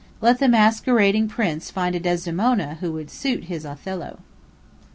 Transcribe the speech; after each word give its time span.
Let 0.19 0.39
the 0.39 0.47
masquerading 0.47 1.27
prince 1.27 1.69
find 1.69 1.93
a 1.93 1.99
Desdemona 1.99 2.79
who 2.79 2.91
would 2.93 3.11
suit 3.11 3.43
his 3.43 3.65
Othello! 3.65 4.17